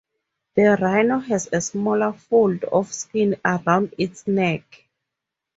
[0.55, 4.85] The rhino has a smaller fold of skin around its neck.